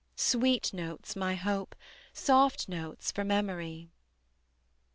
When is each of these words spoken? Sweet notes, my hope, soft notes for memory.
Sweet 0.15 0.73
notes, 0.73 1.15
my 1.15 1.35
hope, 1.35 1.75
soft 2.11 2.67
notes 2.67 3.11
for 3.11 3.23
memory. 3.23 3.91